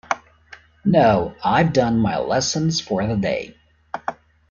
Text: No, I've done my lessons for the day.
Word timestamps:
No, 0.83 1.35
I've 1.45 1.73
done 1.73 1.99
my 1.99 2.17
lessons 2.17 2.81
for 2.81 3.05
the 3.05 3.15
day. 3.15 3.55